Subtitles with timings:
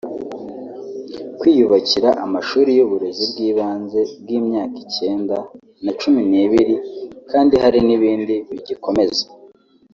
[1.39, 5.37] kwiyubakira amashuri y’uburezi bw’ibanze bw’imyaka icyenda
[5.83, 6.75] na cumi n’ibiri
[7.31, 9.23] kandi hari n’ibindi bigikomeza